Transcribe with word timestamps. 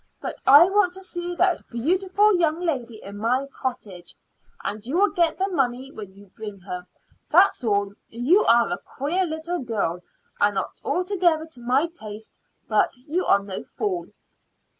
But 0.19 0.41
I 0.47 0.65
want 0.67 0.93
to 0.95 1.03
see 1.03 1.35
that 1.35 1.69
beautiful 1.69 2.35
young 2.35 2.59
lady 2.59 2.95
in 3.03 3.17
my 3.19 3.45
cottage, 3.45 4.15
and 4.63 4.83
you 4.83 4.97
will 4.97 5.11
get 5.11 5.37
the 5.37 5.47
money 5.47 5.91
when 5.91 6.15
you 6.15 6.31
bring 6.35 6.59
her. 6.61 6.87
That's 7.29 7.63
all. 7.63 7.93
You 8.09 8.43
are 8.45 8.69
a 8.71 8.79
queer 8.79 9.25
little 9.27 9.59
girl, 9.59 9.99
and 10.39 10.55
not 10.55 10.71
altogether 10.83 11.45
to 11.51 11.61
my 11.61 11.85
taste, 11.85 12.39
but 12.67 12.97
you 12.97 13.25
are 13.27 13.43
no 13.43 13.63
fool." 13.63 14.07